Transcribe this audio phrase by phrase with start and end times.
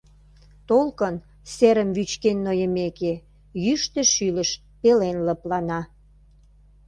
[0.69, 1.15] Толкын,
[1.53, 3.13] серым вӱчкен нойымеке,
[3.63, 4.49] Йӱштӧ шӱлыш
[4.81, 5.81] пелен лыплана.